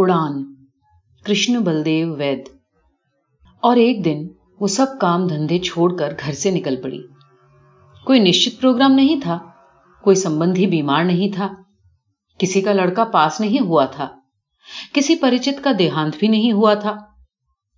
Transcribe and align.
اڑان، 0.00 0.54
کرشن 1.24 1.60
بلدیو 1.60 2.14
وید۔ 2.14 2.42
اور 3.60 3.76
ایک 3.76 4.04
دن 4.04 4.28
وہ 4.60 4.66
سب 4.66 4.86
کام 5.00 5.26
دھندے 5.26 5.58
چھوڑ 5.58 5.96
کر 5.96 6.14
گھر 6.20 6.32
سے 6.32 6.50
نکل 6.50 6.76
پڑی۔ 6.82 6.98
کوئی 8.04 8.20
نشچت 8.20 8.60
پروگرام 8.60 8.92
نہیں 8.92 9.20
تھا، 9.22 9.38
کوئی 10.02 10.16
سمبندھی 10.16 10.66
بیمار 10.66 11.04
نہیں 11.04 11.34
تھا، 11.34 11.48
کسی 12.38 12.60
کا 12.60 12.72
لڑکا 12.72 13.04
پاس 13.04 13.40
نہیں 13.40 13.60
ہوا 13.60 13.84
تھا، 13.84 14.08
کسی 14.92 15.16
پریچت 15.16 15.64
کا 15.64 15.70
دیہانت 15.78 16.16
بھی 16.18 16.28
نہیں 16.28 16.52
ہوا 16.52 16.74
تھا، 16.74 16.96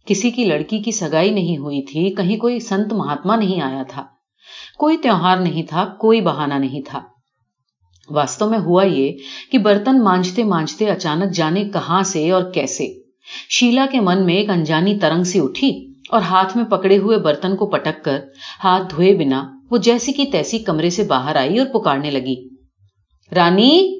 کسی 0.07 0.30
کی 0.30 0.45
لڑکی 0.45 0.79
کی 0.79 0.93
سگائی 0.93 1.30
نہیں 1.30 1.59
ہوئی 1.59 1.82
تھی، 1.82 2.14
کہیں 2.14 2.37
کوئی 2.37 2.61
سنت 2.61 2.93
مہاتما 2.93 3.37
نہیں 3.37 3.61
آیا 3.62 3.82
تھا، 3.89 4.07
کوئی 4.79 4.96
تیوہار 4.96 5.37
نہیں 5.37 5.62
تھا، 5.62 5.84
کوئی 5.98 6.21
بہانہ 6.21 6.55
نہیں 6.55 6.82
تھا۔ 6.87 7.02
واستو 8.11 8.50
میں 8.50 8.58
ہوا 8.58 8.84
یہ 8.84 9.12
کہ 9.52 9.58
برتن 9.58 10.04
مانجتے 10.04 10.45
مانجتے 10.45 10.86
اچانک 10.86 11.34
جانے 11.34 11.64
کہاں 11.64 12.02
سے 12.02 12.30
اور 12.30 12.43
کیسے۔ 12.52 12.86
شیلا 13.50 13.86
کے 13.93 14.00
من 14.00 14.26
میں 14.26 14.35
ایک 14.35 14.50
انجانی 14.50 14.98
ترنگ 14.98 15.25
سی 15.25 15.40
اٹھی 15.40 15.86
اور 16.11 16.22
ہاتھ 16.22 16.57
میں 16.57 16.64
پکڑے 16.64 16.99
ہوئے 16.99 17.18
برتن 17.18 17.57
کو 17.57 17.66
پٹک 17.66 18.04
کر 18.04 18.21
ہاتھ 18.64 18.94
دھوئے 18.94 19.14
بنا 19.14 19.50
وہ 19.71 19.76
جیسی 19.79 20.12
کی 20.12 20.25
تیسی 20.25 20.58
کمرے 20.58 20.90
سے 20.90 21.02
باہر 21.02 21.36
آئی 21.36 21.58
اور 21.58 21.66
پکارنے 21.66 22.11
لگی۔ 22.11 22.49
رانی؟ 23.35 23.99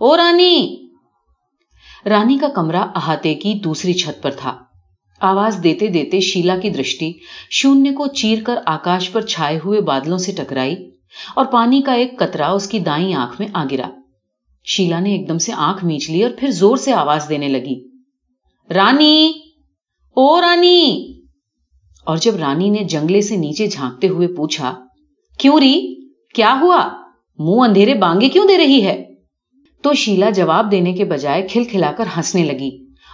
او 0.00 0.16
رانی! 0.16 0.76
رانی 2.06 2.38
کا 2.38 2.48
کمرہ 2.54 2.84
احاطے 2.94 3.34
کی 3.34 3.54
دوسری 3.54 3.92
چھت 3.92 4.22
پر 4.22 4.30
تھا۔ 4.30 4.56
آواز 5.20 5.60
دیتے 5.64 5.86
دیتے 5.86 6.20
شیلا 6.20 6.58
کی 6.58 6.70
درشٹی 6.70 7.12
شونیہ 7.50 7.92
کو 7.92 8.06
چیر 8.06 8.38
کر 8.46 8.54
آکاش 8.66 9.12
پر 9.12 9.20
چھائے 9.20 9.58
ہوئے 9.64 9.80
بادلوں 9.80 10.18
سے 10.18 10.32
ٹکرائی۔ 10.32 10.76
اور 11.34 11.44
پانی 11.44 11.82
کا 11.82 11.92
ایک 11.92 12.18
کترا 12.18 12.52
اس 12.52 12.68
کی 12.68 12.78
دائیں 12.78 13.14
آنکھ 13.14 13.40
میں 13.40 13.48
آ 13.54 13.64
گرا۔ 13.70 13.90
شیلا 14.64 15.00
نے 15.00 15.10
ایک 15.12 15.28
دم 15.28 15.38
سے 15.38 15.52
آنکھ 15.52 15.84
میچ 15.84 16.10
لی 16.10 16.22
اور 16.22 16.30
پھر 16.38 16.50
زور 16.50 16.76
سے 16.76 16.92
آواز 16.92 17.26
دینے 17.28 17.48
لگی۔ 17.48 17.88
رانی! 18.70 19.32
او 20.16 20.40
رانی! 20.40 21.12
اور 22.04 22.16
جب 22.16 22.36
رانی 22.36 22.70
نے 22.70 22.84
جنگلے 22.84 23.20
سے 23.20 23.36
نیچے 23.36 23.66
جھانکتے 23.66 24.08
ہوئے 24.08 24.28
پوچھا، 24.28 24.74
کیوں 25.38 25.60
ری؟ 25.60 25.94
کیا 26.34 26.58
ہوا؟ 26.60 26.88
منہ 27.38 27.62
اندھیرے 27.62 27.94
بانگے 27.94 28.28
کیوں 28.28 28.48
دے 28.48 28.58
رہی 28.58 28.82
ہے؟ 28.86 29.04
تو 29.82 29.92
شیلا 29.92 30.30
جواب 30.30 30.70
دینے 30.70 30.92
کے 30.92 31.04
بجائے 31.04 31.48
کھل 31.48 31.64
کھلا 31.64 31.92
کر 31.96 32.04
ہنسنے 32.16 32.44
لگی 32.44 32.70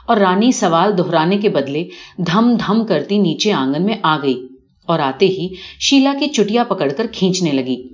اور 0.06 0.16
رانی 0.16 0.52
سوال 0.52 0.98
دہرانے 0.98 1.38
کے 1.38 1.48
بدلے 1.48 1.88
دھم 2.18 2.56
دھم 2.66 2.86
کرتی 2.86 3.18
نیچے 3.18 3.52
آنگن 3.52 3.84
میں 3.84 3.96
آ 4.02 4.22
گئی۔ 4.22 4.46
اور 4.90 4.98
آتے 4.98 5.26
ہی 5.26 5.48
شیلا 5.80 6.14
کی 6.20 6.26
چٹیا 6.26 6.64
پکڑ 6.64 6.92
کر 6.96 7.06
کھینچنے 7.12 7.52
لگی۔ 7.52 7.88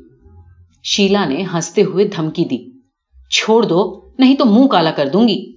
شیلا 0.84 1.24
نے 1.24 1.44
ہنستے 1.54 1.82
ہوئے 1.82 2.08
دھمکی 2.16 2.44
دی۔ 2.44 2.58
چھوڑ 3.30 3.62
دو، 3.62 4.00
نہیں 4.18 4.34
تو 4.34 4.44
منہ 4.44 4.66
کالا 4.66 4.90
کر 4.90 5.08
دوں 5.08 5.28
گی۔ 5.28 5.52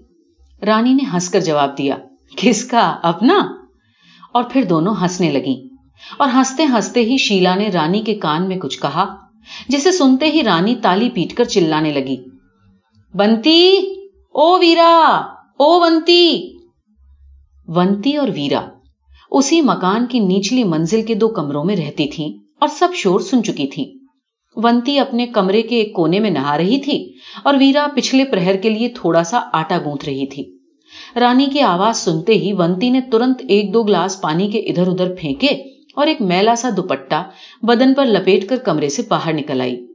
رانی 0.65 0.93
نے 0.93 1.03
ہنس 1.13 1.29
کر 1.29 1.39
جواب 1.39 1.77
دیا، 1.77 1.95
کس 2.37 2.65
کا؟ 2.65 2.99
اپنا؟ 3.03 3.39
اور 4.33 4.43
پھر 4.43 4.63
دونوں 4.63 4.95
ہنسنے 5.01 5.31
لگی 5.31 5.67
اور 6.17 6.29
ہنستے 6.33 6.63
ہنستے 6.63 6.99
ہی 6.99 7.17
شیلا 7.17 7.55
نے 7.55 7.69
رانی 7.69 8.01
کے 8.01 8.15
کان 8.15 8.47
میں 8.47 8.57
کچھ 8.57 8.81
کہا، 8.81 9.15
جسے 9.67 9.91
سنتے 9.91 10.25
ہی 10.25 10.43
رانی 10.43 10.75
تالی 10.81 11.09
پیٹ 11.09 11.33
کر 11.33 11.43
چلانے 11.43 11.93
لگی۔ 11.93 12.17
بنتی، 13.13 13.77
او 14.29 14.59
ویرا، 14.59 15.15
او 15.59 15.79
ونتی۔ 15.79 16.53
ونتی 17.67 18.15
اور 18.15 18.27
ویرا۔ 18.35 18.61
اسی 19.31 19.61
مکان 19.61 20.05
کی 20.05 20.19
نیچلی 20.19 20.63
منزل 20.63 21.01
کے 21.01 21.15
دو 21.15 21.27
کمروں 21.27 21.63
میں 21.63 21.75
رہتی 21.75 22.07
تھیں 22.07 22.29
اور 22.59 22.67
سب 22.67 22.87
شور 22.95 23.19
سن 23.19 23.43
چکی 23.43 23.67
تھی۔ 23.67 23.93
ونتی 24.55 24.99
اپنے 24.99 25.27
کمرے 25.27 25.61
کے 25.61 25.75
ایک 25.75 25.93
کونے 25.93 26.19
میں 26.19 26.29
نہا 26.29 26.57
رہی 26.57 26.79
تھی 26.79 27.13
اور 27.43 27.53
ویرا 27.59 27.87
پچھلے 27.95 28.25
پرہر 28.25 28.55
کے 28.55 28.69
لیے 28.69 28.89
تھوڑا 28.89 29.23
سا 29.23 29.39
آٹا 29.53 29.77
گونت 29.77 30.03
رہی 30.05 30.25
تھی۔ 30.25 30.43
رانی 31.15 31.45
کی 31.45 31.61
آواز 31.61 31.97
سنتے 31.97 32.33
ہی 32.33 32.53
ونتی 32.53 32.89
نے 32.89 33.01
ترنت 33.01 33.41
ایک 33.49 33.73
دو 33.73 33.83
گلاس 33.83 34.21
پانی 34.21 34.47
کے 34.51 34.59
ادھر 34.59 34.87
ادھر 34.87 35.15
پھینکے 35.15 35.47
اور 35.95 36.07
ایک 36.07 36.21
میلا 36.21 36.55
سا 36.55 36.69
دوپٹا 36.77 37.23
بدن 37.61 37.93
پر 37.93 38.05
لپیٹ 38.05 38.49
کر 38.49 38.57
کمرے 38.57 38.89
سے 38.89 39.01
باہر 39.07 39.33
نکل 39.33 39.61
آئی۔ 39.61 39.85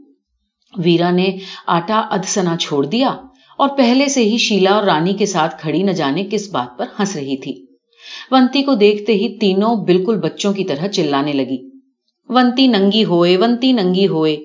ویرا 0.78 1.10
نے 1.10 1.36
آٹا 1.66 1.98
ادسنا 1.98 2.56
چھوڑ 2.56 2.86
دیا 2.86 3.08
اور 3.58 3.68
پہلے 3.68 4.08
سے 4.08 4.22
ہی 4.22 4.38
شیلا 4.38 4.70
اور 4.70 4.82
رانی 4.82 5.12
کے 5.12 5.26
ساتھ 5.26 5.62
کھڑی 5.62 5.82
نہ 5.82 5.90
جانے 5.90 6.26
کس 6.30 6.50
بات 6.50 6.78
پر 6.78 6.86
ہنس 6.98 7.16
رہی 7.16 7.36
تھی۔ 7.36 7.63
ونتی 8.34 8.62
کو 8.62 8.74
دیکھتے 8.74 9.12
ہی 9.12 9.38
تینوں 9.38 9.76
بالکل 9.76 10.16
بچوں 10.16 10.52
کی 10.52 10.64
طرح 10.64 10.86
چلانے 10.88 11.32
لگی۔ 11.32 11.70
ونتی 12.28 12.66
ننگی 12.66 13.04
ہوئے، 13.04 13.36
ونتی 13.36 13.72
ننگی 13.72 14.06
ہوئے۔ 14.06 14.36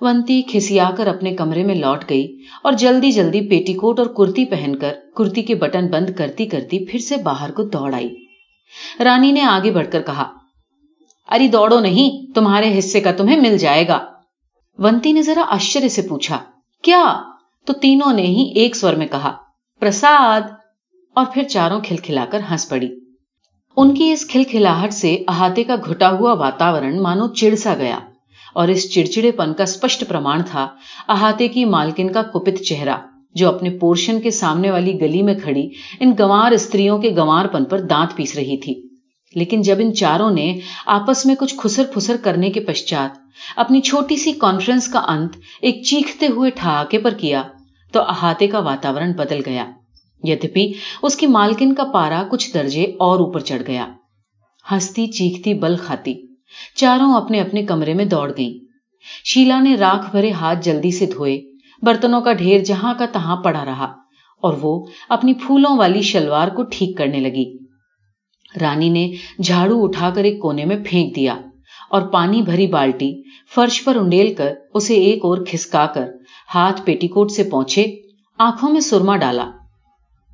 ونتی 0.00 0.42
کھسیا 0.42 0.90
کر 0.96 1.06
اپنے 1.06 1.34
کمرے 1.34 1.64
میں 1.64 1.74
لوٹ 1.74 2.10
گئی 2.10 2.36
اور 2.62 2.72
جلدی 2.72 3.10
جلدی 3.10 3.40
پیٹی 3.40 3.72
کوٹ 3.74 3.98
اور 3.98 4.06
کرتی 4.06 4.44
پہن 4.44 4.76
کر 4.76 4.92
کرتی 5.16 5.42
کے 5.42 5.54
بٹن 5.54 5.86
بند 5.86 6.10
کرتی 6.18 6.46
کرتی 6.46 6.84
پھر 6.84 6.98
سے 6.98 7.16
باہر 7.16 7.50
کو 7.50 7.62
دوڑ 7.62 7.94
آئی۔ 7.94 8.08
رانی 9.00 9.32
نے 9.32 9.40
آگے 9.40 9.70
بڑھ 9.70 9.86
کر 9.90 10.02
کہا 10.02 10.30
اری 11.28 11.48
دوڑو 11.48 11.80
نہیں، 11.80 12.32
تمہارے 12.34 12.78
حصے 12.78 13.00
کا 13.00 13.12
تمہیں 13.12 13.36
مل 13.36 13.58
جائے 13.58 13.88
گا۔ 13.88 14.06
ونتی 14.78 15.12
نے 15.12 15.22
ذرا 15.22 15.44
آشچر 15.48 15.88
سے 15.88 16.02
پوچھا، 16.02 16.38
کیا؟ 16.82 17.22
تو 17.66 17.72
تینوں 17.72 18.12
نے 18.12 18.22
ہی 18.22 18.52
ایک 18.54 18.76
سور 18.76 18.94
میں 18.94 19.06
کہا، 19.06 19.36
پرساد 19.80 20.40
اور 21.18 21.26
پھر 21.34 21.42
چاروں 21.42 21.80
کھلکھلا 21.80 22.24
کر 22.30 22.40
ہنس 22.50 22.68
پڑی۔ 22.68 22.88
ان 23.76 23.94
کی 23.94 24.10
اس 24.12 24.26
کھلکھلاہٹ 24.26 24.92
سے 24.92 25.16
احاطے 25.28 25.64
کا 25.64 25.76
گھٹا 25.86 26.10
ہوا 26.10 26.32
واتاورن 26.32 27.02
مانو 27.02 27.26
چڑ 27.34 27.54
سا 27.54 27.74
گیا 27.74 27.98
اور 28.54 28.68
اس 28.68 28.94
چڑچڑے 28.94 29.30
پن 29.30 29.54
کا 29.54 29.62
اسپشٹ 29.62 30.04
پرمان 30.08 30.42
تھا 30.50 30.66
احاطے 31.08 31.48
کی 31.48 31.64
مالکن 31.64 32.12
کا 32.12 32.22
کپت 32.22 32.62
چہرہ، 32.62 32.96
جو 33.34 33.48
اپنے 33.48 33.70
پورشن 33.70 34.20
کے 34.20 34.30
سامنے 34.30 34.70
والی 34.70 35.00
گلی 35.00 35.22
میں 35.22 35.34
کھڑی 35.34 35.68
ان 36.00 36.12
گوار 36.18 36.52
استریوں 36.52 36.98
کے 36.98 37.10
گوار 37.10 37.46
پن 37.46 37.64
پر 37.64 37.80
دانت 37.80 38.16
پیس 38.16 38.34
رہی 38.34 38.56
تھی۔ 38.56 38.74
لیکن 39.34 39.62
جب 39.62 39.76
ان 39.78 39.94
چاروں 39.94 40.30
نے 40.30 40.52
آپس 40.86 41.26
میں 41.26 41.34
کچھ 41.34 41.54
خسر 41.58 41.84
پھسر 41.94 42.16
کرنے 42.22 42.50
کے 42.50 42.60
پشچات 42.60 43.18
اپنی 43.56 43.80
چھوٹی 43.80 44.16
سی 44.16 44.32
کانفرنس 44.32 44.88
کا 44.88 44.98
انت 44.98 45.36
ایک 45.60 45.84
چیختے 45.84 46.26
ہوئے 46.26 46.50
ٹھہاکے 46.50 46.98
پر 46.98 47.10
کیا 47.10 47.42
تو 47.92 48.02
احاطے 48.02 48.46
کا 48.46 48.58
واتاورن 48.58 49.12
بدل 49.12 49.40
گیا۔ 49.46 49.64
یدپی 50.22 50.66
اس 51.02 51.16
کی 51.16 51.26
مالکن 51.26 51.74
کا 51.74 51.84
پارا 51.84 52.22
کچھ 52.30 52.52
درجے 52.54 52.84
اور 52.98 53.20
اوپر 53.20 53.40
چڑھ 53.40 53.62
گیا۔ 53.66 53.86
ہستی 54.66 55.06
چیختی 55.08 55.54
بل 55.54 55.76
کھاتی، 55.76 56.14
چاروں 56.76 57.12
اپنے 57.14 57.40
اپنے 57.40 57.62
کمرے 57.62 57.94
میں 57.94 58.04
دوڑ 58.04 58.30
گئیں۔ 58.36 58.58
شیلا 59.24 59.58
نے 59.60 59.74
راکھ 59.76 60.10
بھرے 60.10 60.30
ہاتھ 60.30 60.64
جلدی 60.64 60.90
سے 60.90 61.06
دھوئے، 61.06 61.38
برتنوں 61.82 62.20
کا 62.20 62.32
ڈھیر 62.32 62.64
جہاں 62.64 62.94
کا 62.98 63.06
تہاں 63.12 63.36
پڑا 63.42 63.64
رہا، 63.64 63.92
اور 64.42 64.54
وہ 64.62 64.74
اپنی 65.08 65.34
پھولوں 65.34 65.76
والی 65.76 66.02
شلوار 66.02 66.48
کو 66.48 66.62
ٹھیک 66.62 66.96
کرنے 66.98 67.20
لگی۔ 67.20 67.44
رانی 68.60 68.88
نے 68.88 69.08
جھاڑو 69.42 69.82
اٹھا 69.84 70.10
کر 70.14 70.24
ایک 70.24 70.40
کونے 70.42 70.64
میں 70.64 70.76
پھینک 70.84 71.14
دیا 71.16 71.34
اور 71.90 72.02
پانی 72.02 72.42
بھری 72.42 72.66
بالٹی 72.66 73.10
فرش 73.54 73.82
پر 73.84 73.96
انڈیل 73.96 74.34
کر 74.34 74.52
اسے 74.74 74.94
ایک 74.96 75.24
اور 75.24 75.44
کھسکا 75.44 75.86
کر 75.86 76.08
ہاتھ 76.54 76.82
پیٹی 76.84 77.08
کوٹ 77.08 77.30
سے 77.30 77.42
پہنچے 77.42 77.84
آنکھوں 78.38 78.70
میں 78.70 78.80
سرما 78.80 79.16
ڈالا۔ 79.16 79.50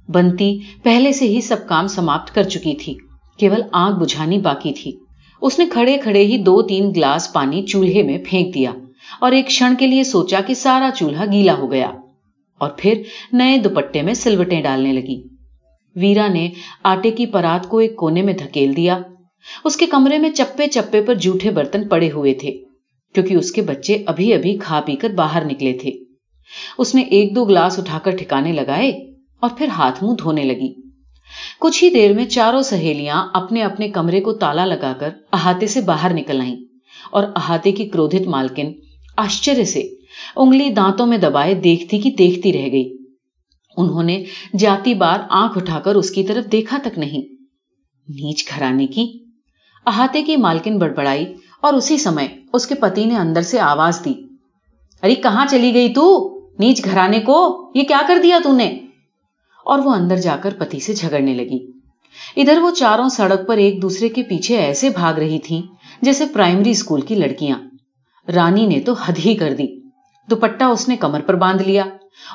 بنتی 0.08 0.58
پہلے 0.82 1.12
سے 1.12 1.24
ہی 1.24 1.40
سب 1.40 1.56
کام 1.68 1.86
سماپت 1.86 2.34
کر 2.34 2.42
چکی 2.42 2.74
تھی۔ 2.74 2.94
کیول 3.38 3.62
آنکھ 3.72 3.98
بجھانی 3.98 4.38
باقی 4.38 4.72
تھی۔ 4.72 4.92
اس 5.40 5.58
نے 5.58 5.66
کھڑے 5.72 5.98
کھڑے 6.02 6.24
ہی 6.24 6.38
دو 6.38 6.62
تین 6.62 6.92
گلاس 6.96 7.32
پانی 7.32 7.62
چولہے 7.62 8.02
میں 8.02 8.18
پھینک 8.26 8.54
دیا 8.54 8.72
اور 9.20 9.32
ایک 9.32 9.48
کھڑ 9.48 9.72
کے 9.78 9.86
لیے 9.86 10.04
سوچا 10.04 10.40
کہ 10.40 10.54
سارا 10.54 10.90
چولہا 10.96 11.24
گیلا 11.32 11.54
ہو 11.58 11.70
گیا۔ 11.70 11.90
اور 12.58 12.70
پھر 12.76 13.02
نئے 13.32 13.58
دوپٹے 13.58 14.02
میں 14.02 14.14
سلوٹیں 14.14 14.62
ڈالنے 14.62 14.92
لگی۔ 14.92 15.22
ویرا 15.96 16.28
نے 16.28 16.50
آٹے 16.82 17.10
کی 17.10 17.26
پرات 17.26 17.68
کو 17.68 17.78
ایک 17.78 17.96
کونے 17.96 18.22
میں 18.22 18.32
دھکیل 18.32 18.76
دیا۔ 18.76 18.98
اس 19.64 19.76
کے 19.76 19.86
کمرے 19.86 20.18
میں 20.18 20.30
چپے 20.30 20.66
چپے 20.66 21.02
پر 21.02 21.14
جھوٹے 21.14 21.50
برتن 21.50 21.88
پڑے 21.88 22.10
ہوئے 22.10 22.34
تھے، 22.34 22.50
کیونکہ 23.14 23.34
اس 23.34 23.52
کے 23.52 23.62
بچے 23.62 24.02
ابھی 24.06 24.34
ابھی 24.34 24.58
کھا 24.58 24.80
پی 24.80 24.96
کر 24.96 25.10
باہر 25.10 25.44
نکلے 25.44 25.72
تھے۔ 25.72 25.90
اس 26.78 26.94
نے 26.94 27.02
ایک 27.02 27.36
دو 27.36 27.44
گلاس 27.44 27.78
اٹھا 27.78 27.98
کر 27.98 28.10
ٹھکانے 28.10 28.52
لگائے۔ 28.52 29.13
اور 29.40 29.50
پھر 29.58 29.66
ہاتھ 29.68 30.04
منہ 30.04 30.14
دھونے 30.14 30.44
لگی۔ 30.44 30.72
کچھ 31.60 31.84
ہی 31.84 31.90
دیر 31.90 32.12
میں 32.12 32.24
چاروں 32.24 32.62
سہیلیاں 32.62 33.28
اپنے 33.32 33.62
اپنے 33.62 33.88
کمرے 33.88 34.20
کو 34.20 34.32
تالا 34.32 34.64
لگا 34.64 34.92
کر 35.00 35.10
احاطے 35.32 35.66
سے 35.66 35.80
باہر 35.80 36.14
نکل 36.14 36.40
آئیں 36.40 36.56
اور 37.10 37.24
احاطے 37.36 37.72
کی 37.72 37.88
کروت 37.88 38.14
مالکن 38.26 38.72
آشچر 39.16 39.64
سے 39.64 39.88
انگلی 40.36 40.68
دانتوں 40.68 41.06
میں 41.06 41.18
دبائے 41.18 41.54
دیکھتی 41.54 41.98
کی 41.98 42.10
دیکھتی 42.10 42.52
رہ 42.52 42.66
گئی۔ 42.72 42.96
انہوں 43.76 44.02
نے 44.02 44.24
جاتی 44.58 44.94
بار 44.94 45.20
آنکھ 45.30 45.58
اٹھا 45.58 45.80
کر 45.80 45.94
اس 45.94 46.10
کی 46.10 46.22
طرف 46.22 46.52
دیکھا 46.52 46.78
تک 46.82 46.98
نہیں۔ 46.98 47.22
نیچ 48.08 48.48
گھرانے 48.54 48.86
کی۔ 48.86 49.18
احاطے 49.86 50.22
کی 50.22 50.36
مالکن 50.36 50.78
بڑبڑائی 50.78 51.34
اور 51.60 51.74
اسی 51.74 51.98
سمے 51.98 52.26
اس 52.52 52.66
کے 52.66 52.74
پتی 52.74 53.04
نے 53.04 53.16
اندر 53.16 53.42
سے 53.42 53.60
آواز 53.60 54.00
دی۔ 54.04 54.14
ارے 55.02 55.14
کہاں 55.14 55.46
چلی 55.50 55.74
گئی 55.74 55.92
تو؟ 55.94 56.30
نیچ 56.58 56.84
گھرانے 56.84 57.20
کو؟ 57.20 57.70
یہ 57.74 57.82
کیا 57.82 58.00
کر 58.08 58.18
دیا 58.22 58.38
تو 58.44 58.52
نے؟ 58.52 58.78
اور 59.64 59.78
وہ 59.78 59.90
اندر 59.90 60.16
جا 60.16 60.36
کر 60.42 60.54
پتی 60.58 60.80
سے 60.80 60.94
جھگڑنے 60.94 61.34
لگی۔ 61.34 61.58
ادھر 62.36 62.58
وہ 62.58 62.70
چاروں 62.70 63.08
سڑک 63.08 63.46
پر 63.48 63.56
ایک 63.56 63.82
دوسرے 63.82 64.08
کے 64.08 64.22
پیچھے 64.22 64.56
ایسے 64.56 64.90
بھاگ 64.90 65.14
رہی 65.14 65.38
تھی 65.38 65.62
جیسے 66.02 66.24
پرائمری 66.26 66.70
اسکول 66.70 67.00
کی 67.00 67.14
لڑکیاں۔ 67.14 67.58
رانی 68.34 68.66
نے 68.66 68.80
تو 68.80 68.92
حد 68.92 69.26
ہی 69.26 69.34
کر 69.34 69.52
دی۔ 69.52 69.80
دوپٹا 70.30 70.66
اس 70.66 70.88
نے 70.88 70.96
کمر 70.96 71.20
پر 71.20 71.34
باندھ 71.34 71.62
لیا 71.62 71.84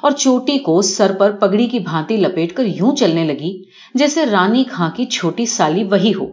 اور 0.01 0.11
چوٹی 0.11 0.57
کو 0.57 0.81
سر 0.81 1.11
پر 1.11 1.31
پگڑی 1.31 1.67
کی 1.67 1.79
بھانتی 1.79 2.17
لپیٹ 2.17 2.53
کر 2.53 2.65
یوں 2.65 2.95
چلنے 2.95 3.23
لگی 3.23 3.63
جیسے 3.93 4.25
رانی 4.25 4.63
خاں 4.71 4.89
کی 4.95 5.05
چھوٹی 5.05 5.45
سالی 5.45 5.83
وہی 5.83 6.13
ہو۔ 6.13 6.25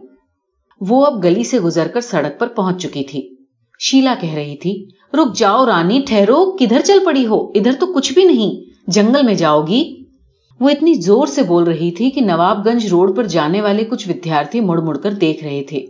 وہ 0.81 1.05
اب 1.05 1.23
گلی 1.23 1.43
سے 1.43 1.59
گزر 1.59 1.87
کر 1.87 2.01
سڑک 2.01 2.39
پر 2.39 2.47
پہنچ 2.47 2.83
چکی 2.83 3.03
تھی۔ 3.03 3.35
شیلا 3.79 4.15
کہہ 4.21 4.33
رہی 4.33 4.57
تھی، 4.57 4.85
رک 5.13 5.35
جاؤ 5.35 5.65
رانی، 5.65 6.01
ٹھہرو، 6.07 6.51
کدھر 6.51 6.81
چل 6.81 7.05
پڑی 7.05 7.27
ہو؟ 7.27 7.45
ادھر 7.55 7.71
تو 7.79 7.85
کچھ 7.85 8.13
بھی 8.13 8.23
نہیں، 8.23 8.69
جنگل 8.91 9.25
میں 9.25 9.33
جاؤ 9.33 9.67
گی۔ 9.67 10.03
وہ 10.59 10.69
اتنی 10.69 10.93
زور 10.93 11.27
سے 11.27 11.43
بول 11.43 11.63
رہی 11.63 11.91
تھی 11.91 12.09
کہ 12.11 12.21
نواب 12.21 12.65
گنج 12.65 12.85
روڈ 12.85 13.17
پر 13.17 13.23
جانے 13.23 13.61
والے 13.61 13.85
کچھ 13.85 14.09
ودیارتھی 14.09 14.59
مڑ 14.59 14.81
مڑ 14.81 14.97
کر 14.97 15.11
دیکھ 15.11 15.43
رہے 15.43 15.63
تھے۔ 15.63 15.85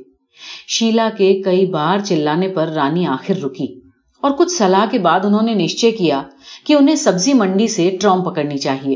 شیلا 0.67 1.09
کے 1.17 1.41
کئی 1.41 1.65
بار 1.65 1.97
چلانے 1.99 2.47
پر 2.47 2.67
رانی 2.67 3.05
آخر 3.05 3.33
رکی 3.43 3.79
اور 4.21 4.31
کچھ 4.31 4.51
صلاح 4.51 4.85
کے 4.91 4.99
بعد 4.99 5.25
انہوں 5.25 5.41
نے 5.41 5.53
نشچے 5.53 5.91
کیا 5.91 6.23
کہ 6.63 6.73
انہیں 6.73 6.95
سبزی 6.95 7.33
منڈی 7.33 7.67
سے 7.67 7.97
ٹرام 8.01 8.23
پکڑنی 8.23 8.57
چاہیے۔ 8.57 8.95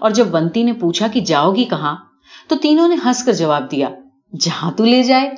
اور 0.00 0.10
جب 0.10 0.34
ونتی 0.34 0.62
نے 0.62 0.72
پوچھا 0.72 1.06
کہ 1.06 1.20
جاؤ 1.20 1.54
گی 1.54 1.64
کہاں، 1.64 1.96
تو 2.48 2.56
تینوں 2.56 2.88
نے 2.88 2.96
ہنس 3.04 3.24
کر 3.24 3.32
جواب 3.32 3.70
دیا، 3.70 3.88
جہاں 4.40 4.72
تو 4.72 4.84
لے 4.84 5.02
جائے۔ 5.02 5.30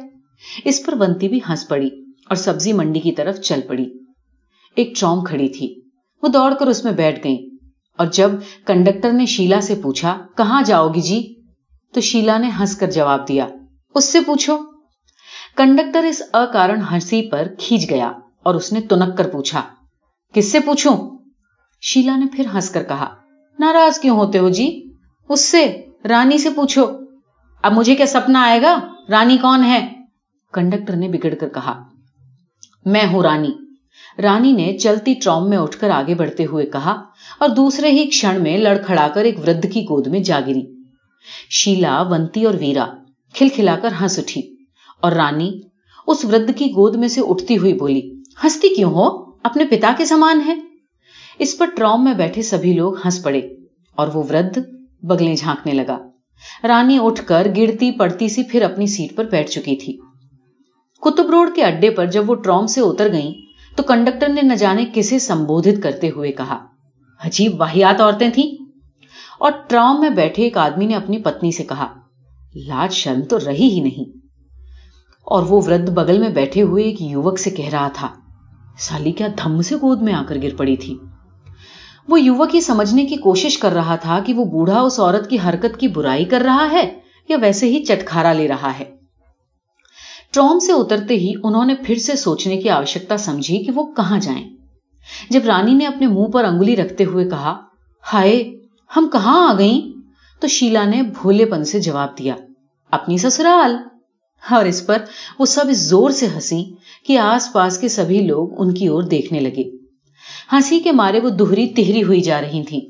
اس 0.65 0.87
پر 0.87 0.95
ونتی 1.01 1.29
بھی 1.29 1.41
ہنس 1.49 1.69
پڑی 1.69 1.89
اور 2.27 2.35
سبزی 2.35 2.73
منڈی 2.73 3.01
کی 3.01 3.13
طرف 3.13 3.41
چل 3.41 3.61
پڑی۔ 3.69 3.85
ایک 4.77 4.97
ٹرام 4.97 5.25
کھڑی 5.25 5.49
تھی۔ 5.49 5.75
وہ 6.23 6.29
دوڑ 6.29 6.55
کر 6.55 6.67
اس 6.67 6.85
میں 6.85 6.93
بیٹھ 6.93 7.21
گئی 7.25 7.50
اور 8.01 8.07
جب 8.13 8.31
کنڈکٹر 8.67 9.13
نے 9.13 9.27
شیلا 9.27 9.61
سے 9.61 9.75
پوچھا، 9.83 10.17
کہاں 10.37 10.63
جاؤ 10.63 10.89
گی 10.89 11.01
جی؟ 11.01 11.21
تو 11.95 12.01
شیلا 12.01 12.37
نے 12.39 12.51
ہنس 12.61 12.77
کر 12.77 12.91
جواب 12.91 13.27
دیا، 13.29 13.47
اس 13.95 14.05
سے 14.05 14.21
پوچھو. 14.27 14.57
کنڈکٹر 15.57 16.05
اس 16.05 16.23
اکارن 16.33 16.83
ہنسی 16.91 17.21
پر 17.31 17.49
کھینچ 17.59 17.89
گیا 17.91 18.11
اور 18.43 18.55
اس 18.55 18.73
نے 18.73 18.81
تنک 18.81 19.17
کر 19.19 19.29
پوچھا، 19.29 19.63
کس 20.35 20.53
سے 20.53 20.61
پوچھوں؟ 20.61 20.97
شیلا 21.83 22.17
نے 22.17 22.27
پھر 22.33 22.47
ہنس 22.55 22.71
کر 22.71 22.83
کہا، 22.83 23.09
ناراض 23.59 23.99
کیوں 23.99 24.17
ہوتے 24.17 24.39
ہو 24.39 24.49
جی؟ 24.49 24.69
اس 25.31 25.41
سے، 25.41 25.65
رانی 26.09 26.39
سے 26.39 26.51
پوچھو. 26.51 26.87
اب 27.65 27.73
مجھے 27.73 27.95
کیا 27.95 28.07
سپنا 28.07 28.43
آئے 28.43 28.61
گا؟ 28.63 28.77
رانی 29.11 29.37
کون 29.39 29.65
ہے؟ 29.65 29.81
کنڈکٹر 30.53 30.97
نے 30.97 31.09
بگڑ 31.09 31.35
کر 31.35 31.49
کہا، 31.49 31.81
میں 32.85 33.05
ہوں 33.07 33.23
رانی. 33.23 33.53
رانی 34.23 34.53
نے 34.53 34.79
چلتی 34.79 35.15
ٹرام 35.15 35.49
میں 35.51 35.59
اٹھ 35.59 35.79
کر 35.79 35.91
آگے 35.91 36.15
بڑھتے 36.15 36.47
ہوئے 36.47 36.67
کہا 36.67 36.93
اور 37.41 37.49
دوسرے 37.49 37.91
ہی 37.91 38.11
کھڑ 38.11 38.39
میں 38.39 38.59
لڑکھڑا 38.59 39.09
کر 39.15 39.25
ایک 39.25 39.39
ورد 39.39 39.67
کی 39.73 39.83
گود 39.83 40.07
میں 40.07 40.21
جا 40.21 40.41
گری۔ 40.47 40.63
شیلا، 41.51 42.03
ونتی 42.03 42.45
اور 42.45 42.55
ویرا 42.61 42.87
کھل 43.35 43.49
کھلا 43.49 43.77
کر 43.83 43.89
ہنس 44.01 44.19
اٹھی 44.19 44.43
اور 45.01 45.13
رانی 45.13 45.61
اس 46.07 46.25
ورد 46.25 46.51
کی 46.57 46.71
گود 46.71 46.97
میں 46.97 47.09
سے 47.09 47.21
اٹھتی 47.29 47.59
ہوئی 47.59 47.73
بولی 47.73 48.01
ہنستی 48.45 48.69
کیوں 48.69 48.91
ہو؟ 48.91 49.09
اپنے 49.43 49.65
پتا 49.65 49.93
کے 49.99 50.05
سامان 50.05 50.41
ہے 50.47 50.55
اس 51.39 51.59
پر 51.59 51.67
ٹرام 51.77 52.05
میں 52.05 52.15
بیٹھے 52.15 52.43
سبھی 52.43 52.73
لوگ 52.73 52.95
ہنس 53.05 53.23
پڑے 53.23 53.41
اور 53.97 54.09
وہ 54.15 54.23
ورد 54.23 54.59
بگلیں 55.03 55.35
جھانکنے 55.35 55.73
لگا۔ 55.73 55.99
رانی 56.65 56.99
اٹھ 57.03 57.27
کر 57.27 57.47
گرتی 57.57 57.91
پڑتی 57.91 58.29
سی 58.29 58.43
پھر 58.43 58.63
اپنی 58.63 58.87
سیٹ 58.87 59.17
پر 59.17 59.25
بیٹھ 59.25 59.51
چکی 59.51 59.77
تھی۔ 59.77 59.97
کتب 61.03 61.31
روڈ 61.31 61.49
کے 61.55 61.65
اڈے 61.65 61.91
پر 61.91 62.07
جب 62.07 62.31
وہ 62.31 62.35
ٹرام 62.35 62.67
سے 62.67 62.81
اتر 62.81 63.13
گئیں 63.13 63.50
تو 63.81 63.85
کنڈکٹر 63.85 64.29
نے 64.29 64.43
نہ 64.43 64.55
جانے 64.55 64.85
کسے 64.95 65.19
سمبودت 65.19 65.83
کرتے 65.83 66.11
ہوئے 66.11 66.33
کہا۔ 66.33 66.67
عجیب 67.25 67.61
واحیات 67.61 68.01
عورتیں 68.01 68.31
تھیں۔ 68.35 68.65
اور 69.39 69.53
ٹرام 69.69 70.01
میں 70.01 70.11
بیٹھے 70.11 70.43
ایک 70.43 70.57
آدمی 70.57 70.87
نے 70.87 70.95
اپنی 70.95 71.19
پتنی 71.19 71.53
سے 71.53 71.65
کہا، 71.65 71.89
لاج 72.55 72.93
شرم 72.93 73.23
تو 73.23 73.39
رہی 73.47 73.69
ہی 73.69 73.81
نہیں۔ 73.81 74.19
اور 75.25 75.43
وہ 75.43 75.61
ورد 75.67 75.89
بغل 75.91 76.19
میں 76.19 76.29
بیٹھے 76.29 76.63
ہوئے 76.63 76.85
ایک 76.85 77.03
یوک 77.03 77.39
سے 77.39 77.51
کہہ 77.51 77.69
رہا 77.69 77.89
تھا، 77.89 78.09
سالی 78.79 79.13
کیا 79.13 79.27
دھم 79.45 79.63
سے 79.63 79.77
گود 79.77 80.03
میں 80.03 80.13
آ 80.13 80.23
کر 80.29 80.37
گر 80.43 80.57
پڑی 80.57 80.77
تھی۔ 80.77 80.99
وہ 82.09 82.21
یوک 82.21 82.55
یہ 82.55 82.61
سمجھنے 82.61 83.05
کی 83.05 83.17
کوشش 83.17 83.59
کر 83.59 83.73
رہا 83.73 83.97
تھا 83.97 84.21
کہ 84.27 84.35
وہ 84.35 84.45
بوڑھا 84.45 84.81
اس 84.81 85.01
عورت 85.01 85.31
کی 85.31 85.37
حرکت 85.49 85.81
کی 85.81 85.89
برائی 85.89 86.25
کر 86.25 86.41
رہا 86.41 86.69
ہے 86.73 86.99
یا 87.29 87.37
ویسے 87.41 87.67
ہی 87.67 87.85
چٹکارا 87.85 88.33
لے 88.33 88.49
رہا 88.49 88.79
ہے۔ 88.79 89.00
ٹروم 90.33 90.59
سے 90.59 90.73
اترتے 90.73 91.15
ہی 91.15 91.33
انہوں 91.45 91.65
نے 91.65 91.75
پھر 91.75 91.95
سے 91.95 92.17
سوچنے 92.17 92.57
کی 92.57 92.69
آوشکتا 92.69 93.17
سمجھی 93.17 93.65
کہ 93.65 93.73
وہ 93.75 93.93
کہاں 93.93 94.19
جائیں۔ 94.19 94.49
جب 95.31 95.41
رانی 95.47 95.75
نے 95.75 95.87
اپنے 95.87 96.07
منہ 96.07 96.27
پر 96.27 96.45
انگلی 96.45 96.77
رکھتے 96.77 97.05
ہوئے 97.05 97.29
کہا، 97.31 97.59
ہائے، 98.13 98.53
ہم 98.97 99.09
کہاں 99.13 99.51
آ 99.51 99.59
گئیں؟ 99.59 99.81
تو 100.41 100.47
شیلا 100.47 100.85
نے 100.85 101.03
بھولے 101.03 101.45
پن 101.45 101.65
سے 101.65 101.81
جواب 101.81 102.19
دیا، 102.19 102.35
اپنی 102.91 103.19
سسرال. 103.19 103.77
اور 104.51 104.65
اس 104.65 104.87
پر 104.87 104.99
وہ 105.39 105.45
سب 105.45 105.65
اس 105.69 105.89
زور 105.89 106.11
سے 106.11 106.27
ہنسی 106.27 106.65
کہ 107.07 107.19
آس 107.19 107.53
پاس 107.53 107.79
کے 107.79 107.89
سبھی 107.89 108.21
لوگ 108.21 108.61
ان 108.61 108.75
کی 108.75 108.87
اور 108.87 109.03
دیکھنے 109.03 109.41
لگے۔ 109.41 109.77
ہنسی 110.53 110.81
کے 110.81 110.93
مارے 110.93 111.21
وہ 111.21 111.29
دوہری 111.29 111.67
تہری 111.67 112.03
ہوئی 112.03 112.21
جا 112.21 112.41
رہی 112.41 112.63
تھیں 112.65 112.81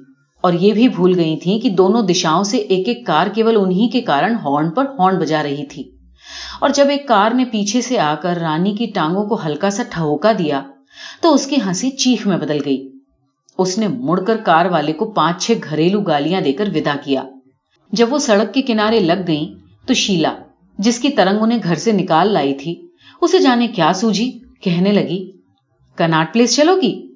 اور 0.40 0.52
یہ 0.52 0.72
بھی 0.72 0.88
بھول 0.88 1.14
گئی 1.16 1.36
تھیں 1.36 1.58
کہ 1.58 1.70
دونوں 1.70 2.02
دشاؤں 2.02 2.42
سے 2.42 2.56
ایک 2.56 2.88
ایک 2.88 3.06
کار 3.06 3.26
کیول 3.26 3.56
انہی 3.56 3.88
کے 3.88 4.00
کارن 4.00 4.34
ہارن 4.34 4.70
پر 4.70 4.84
ہارن 4.98 5.18
بجا 5.18 5.42
رہی 5.42 5.66
تھی۔ 5.66 5.90
اور 6.60 6.70
جب 6.70 6.88
ایک 6.88 7.08
کار 7.08 7.30
نے 7.30 7.44
پیچھے 7.44 7.80
سے 7.80 7.98
آ 7.98 8.14
کر 8.14 8.36
رانی 8.36 8.74
کی 8.74 8.86
ٹانگوں 8.94 9.24
کو 9.24 9.38
ہلکا 9.46 9.70
سا 9.70 9.82
ٹھہوکا 9.90 10.32
دیا 10.38 10.62
تو 11.22 11.34
اس 11.34 11.46
کی 11.46 11.56
ہنسی 11.66 11.90
چیخ 11.90 12.26
میں 12.26 12.36
بدل 12.36 12.58
گئی۔ 12.64 12.90
اس 13.58 13.78
نے 13.78 13.88
مڑ 13.88 14.20
کر 14.20 14.36
کار 14.36 14.66
والے 14.66 14.92
کو 14.92 15.10
پانچ 15.10 15.46
چھ 15.46 15.52
گھریلو 15.70 16.00
گالیاں 16.00 16.40
دے 16.40 16.52
کر 16.52 16.68
ودا 16.74 16.96
کیا۔ 17.04 17.22
جب 17.92 18.12
وہ 18.12 18.18
سڑک 18.18 18.54
کے 18.54 18.62
کنارے 18.62 19.00
لگ 19.00 19.26
گئیں 19.26 19.54
تو 19.86 19.94
شیلا، 19.94 20.34
جس 20.78 20.98
کی 20.98 21.08
ترنگ 21.08 21.38
انہیں 21.40 21.58
گھر 21.62 21.74
سے 21.74 21.92
نکال 21.92 22.32
لائی 22.32 22.54
تھی، 22.54 22.86
اسے 23.20 23.38
جانے 23.38 23.66
کیا 23.66 23.92
سوجی 23.92 24.30
کہنے 24.60 24.92
لگی، 24.92 25.32
کناٹ 25.96 26.32
پلیس 26.32 26.56
چلو 26.56 26.76
گی؟ 26.82 27.08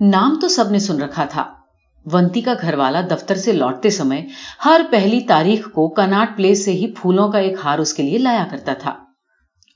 نام 0.00 0.38
تو 0.40 0.48
سب 0.48 0.70
نے 0.70 0.78
سن 0.78 1.02
رکھا 1.02 1.24
تھا۔ 1.24 1.61
ونتی 2.06 2.40
کا 2.40 2.54
گھر 2.60 2.74
والا 2.74 3.00
دفتر 3.10 3.36
سے 3.36 3.52
لوٹتے 3.52 3.90
سمے 3.90 4.20
ہر 4.64 4.80
پہلی 4.90 5.20
تاریخ 5.20 5.70
کو 5.72 5.88
کناٹ 5.88 6.36
پلیس 6.36 6.64
سے 6.64 6.72
ہی 6.72 6.90
پھولوں 6.92 7.28
کا 7.28 7.38
ایک 7.38 7.58
ہار 7.64 7.78
اس 7.78 7.94
کے 7.94 8.02
لیے 8.02 8.18
لایا 8.18 8.44
کرتا 8.50 8.72
تھا۔ 8.72 8.94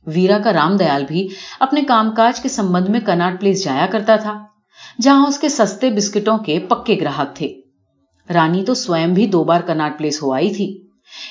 ویرا 0.07 0.39
کا 0.39 0.53
رام 0.53 0.77
دیال 0.77 1.05
بھی 1.09 1.27
اپنے 1.61 1.83
کام 1.83 2.11
کاج 2.11 2.41
کے 2.41 2.49
سمبند 2.49 2.89
میں 2.89 3.01
کناٹ 3.01 3.41
پلیس 3.41 3.65
جایا 3.65 3.87
کرتا 3.87 4.17
تھا، 4.17 4.35
جہاں 5.03 5.27
اس 5.27 5.39
کے 5.39 5.49
سستے 5.49 5.91
بسکٹوں 5.91 6.37
کے 6.39 6.59
پکے 6.59 6.97
گراہک 7.01 7.35
تھے۔ 7.35 7.53
رانی 8.29 8.65
تو 8.65 8.75
سوئم 8.75 9.13
بھی 9.15 9.27
دو 9.27 9.45
بار 9.45 9.61
کناٹ 9.61 9.99
پلیس 9.99 10.23
ہو 10.23 10.33
آئی 10.33 10.55
تھی۔ 10.55 10.67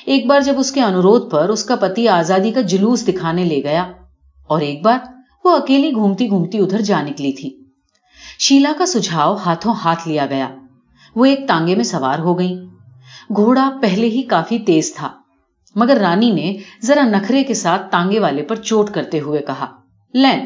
ایک 0.06 0.26
بار 0.26 0.40
جب 0.40 0.58
اس 0.58 0.72
کے 0.72 0.80
انوروھ 0.80 1.30
پر 1.30 1.48
اس 1.48 1.64
کا 1.64 1.76
پتی 1.76 2.08
آزادی 2.08 2.50
کا 2.50 2.60
جلوس 2.60 3.06
دکھانے 3.06 3.44
لے 3.44 3.62
گیا، 3.64 3.82
اور 4.50 4.60
ایک 4.60 4.82
بار 4.82 4.98
وہ 5.44 5.56
اکیلی 5.56 5.90
گھومتی 5.92 6.28
گھومتی 6.28 6.58
ادھر 6.58 6.80
جا 6.80 7.02
نکلی 7.02 7.32
تھی۔ 7.32 7.56
شیلا 8.38 8.72
کا 8.78 8.86
سجھاؤ 8.86 9.34
ہاتھوں 9.36 9.74
ہاتھ 9.74 10.08
لیا 10.08 10.26
گیا۔ 10.26 10.48
وہ 11.16 11.24
ایک 11.24 11.48
تانگے 11.48 11.74
میں 11.74 11.84
سوار 11.84 12.18
ہو 12.18 12.38
گئی 12.38 12.56
گھوڑا 13.36 13.70
پہلے 13.82 14.06
ہی 14.06 14.22
کافی 14.22 14.58
تیز 14.58 14.94
تھا، 14.94 15.08
مگر 15.74 15.96
رانی 15.96 16.30
نے 16.30 16.56
ذرا 16.82 17.02
نخرے 17.04 17.44
کے 17.44 17.54
ساتھ 17.54 17.90
تانگے 17.90 18.18
والے 18.18 18.42
پر 18.42 18.56
چوٹ 18.56 18.90
کرتے 18.90 19.20
ہوئے 19.20 19.40
کہا، 19.42 19.66
لین، 20.14 20.44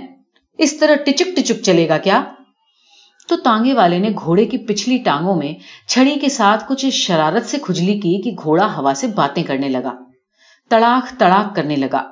اس 0.59 0.79
طرح 0.79 0.95
ٹچک 0.95 1.37
ٹچک 1.37 1.63
چلے 1.63 1.89
گا 1.89 1.99
کیا؟ 1.99 2.23
تو 3.29 3.37
تانگے 3.37 3.73
والے 3.75 3.99
نے 3.99 4.11
گھوڑے 4.25 4.45
کی 4.45 4.59
پچھلی 4.59 4.99
ٹانگوں 4.99 5.35
میں 5.37 5.53
چھڑی 5.89 6.19
کے 6.21 6.29
ساتھ 6.29 6.65
کچھ 6.69 6.87
شرارت 6.91 7.47
سے 7.47 7.59
کھجلی 7.59 7.99
کی 8.01 8.23
کہ 8.23 8.31
گھوڑا 8.43 8.77
ہوا 8.77 8.93
سے 8.97 9.07
باتیں 9.07 9.43
کرنے 9.43 9.69
لگا۔ 9.69 9.95
تڑاک 10.71 11.19
تڑاک 11.19 11.57
کرنے 11.57 11.77
لگا۔ 11.77 12.03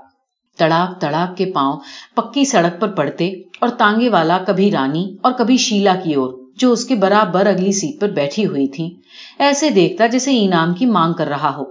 تڑاک 0.58 1.00
تڑاک 1.00 1.36
کے 1.36 1.52
پاؤں 1.52 1.80
پکی 2.14 2.44
سڑک 2.44 2.80
پر 2.80 2.88
پڑتے 2.88 3.30
اور 3.60 3.68
تانگے 3.68 4.08
والا 4.08 4.38
کبھی 4.46 4.70
رانی 4.70 5.16
اور 5.22 5.32
کبھی 5.32 5.56
شیلا 5.56 5.94
کی 5.94 6.14
اور 6.14 6.37
جو 6.58 6.72
اس 6.72 6.84
کے 6.84 6.94
برابر 6.94 7.46
اگلی 7.46 7.72
سیٹ 7.72 8.00
پر 8.00 8.08
بیٹھی 8.08 8.46
ہوئی 8.46 8.68
تھی۔ 8.68 8.96
ایسے 9.38 9.70
دیکھتا 9.70 10.06
جیسے 10.06 10.44
انعام 10.44 10.74
کی 10.74 10.86
مانگ 10.86 11.12
کر 11.12 11.28
رہا 11.28 11.56
ہو۔ 11.56 11.64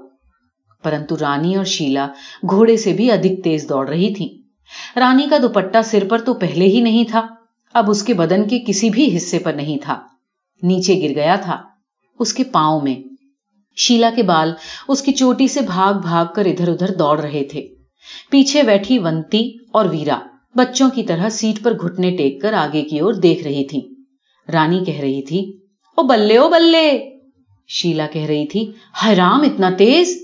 پرنتو 0.84 1.16
رانی 1.22 1.56
اور 1.56 1.66
شیلا 1.66 2.08
گھوڑے 2.50 2.78
سے 2.78 2.94
بھی 2.94 3.12
ادھک 3.12 3.44
تیز 3.44 3.70
دوڑ 3.70 3.90
رہی 3.90 4.14
تھی 4.14 4.42
رانی 4.96 5.28
کا 5.30 5.38
دوپٹہ 5.42 5.78
سر 5.86 6.04
پر 6.10 6.22
تو 6.22 6.34
پہلے 6.34 6.66
ہی 6.66 6.82
نہیں 6.82 7.04
تھا۔ 7.04 7.28
اب 7.74 7.90
اس 7.90 8.04
کے 8.04 8.14
بدن 8.14 8.48
کے 8.48 8.60
کسی 8.68 8.90
بھی 8.90 9.18
حصے 9.18 9.40
پر 9.40 9.54
نہیں 9.54 9.78
تھا۔ 9.82 10.02
نیچے 10.64 10.96
گر 11.02 11.16
گیا 11.16 11.36
تھا۔ 11.36 11.58
اس 12.20 12.34
کے 12.34 12.44
پاؤں 12.44 12.82
میں۔ 12.82 12.96
شیلا 13.76 14.10
کے 14.16 14.24
بال 14.24 14.54
اس 14.88 15.02
کی 15.02 15.12
چوٹی 15.12 15.48
سے 15.48 15.62
بھاگ 15.62 15.94
بھاگ 15.94 16.26
کر 16.36 16.46
ادھر 16.46 16.68
ادھر 16.68 16.94
دوڑ 16.94 17.20
رہے 17.20 17.44
تھے۔ 17.44 17.68
پیچھے 18.30 18.64
بیٹھی 18.64 19.00
ونتی 19.00 19.50
اور 19.74 19.86
ویرا 19.86 20.20
بچوں 20.56 20.90
کی 20.90 21.04
طرح 21.04 21.30
سیٹ 21.30 21.64
پر 21.64 21.74
گھٹنے 21.74 22.16
ٹیک 22.16 22.42
کر 22.42 22.54
آگے 22.54 22.82
کی 22.82 23.00
اور 23.00 23.14
دیکھ 23.14 23.44
رہی 23.44 23.66
تھی 23.66 23.97
رانی 24.54 24.84
کہہ 24.86 25.00
رہی 25.00 25.22
تھی، 25.22 25.40
او 25.98 26.04
بلے 26.04 26.38
او 26.38 26.50
بلے! 26.50 26.88
شیلا 27.70 28.08
کہہ 28.08 28.26
رہی 28.26 28.48
تھی 28.48 28.72
حیرام 29.06 29.42
اتنا 29.42 29.70
تیز! 29.78 30.16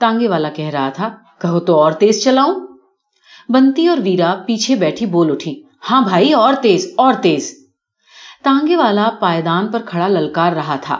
تانگے 0.00 0.28
والا 0.28 0.50
کہہ 0.50 0.68
رہا 0.70 0.88
تھا، 0.88 1.08
کہو 1.40 1.60
تو 1.60 1.78
اور 1.80 1.92
تیز 1.92 2.22
چلاؤں! 2.24 2.54
بنتی 3.48 3.86
اور 3.86 3.98
ویرا 4.04 4.34
پیچھے 4.46 4.74
بیٹھی 4.74 5.06
بول 5.06 5.30
اٹھی 5.30 5.62
ہاں 5.90 6.00
بھائی، 6.00 6.32
اور 6.32 6.54
تیز 6.62 6.86
اور 6.96 7.14
تیز! 7.22 7.50
تانگے 8.42 8.76
والا 8.76 9.10
پائیدان 9.20 9.68
پر 9.68 9.82
کھڑا 9.86 10.08
للکار 10.08 10.52
رہا 10.52 10.76
تھا، 10.76 10.98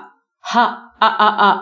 ہا، 0.54 0.64
آ 1.00 1.08
آ 1.18 1.50
آ! 1.50 1.52